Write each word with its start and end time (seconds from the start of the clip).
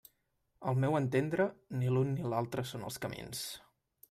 Al 0.71 0.79
meu 0.83 0.97
entendre, 0.99 1.47
ni 1.83 1.93
l'un 1.93 2.11
ni 2.15 2.27
l'altre 2.33 2.67
són 2.73 2.89
els 2.89 2.99
camins. 3.05 3.45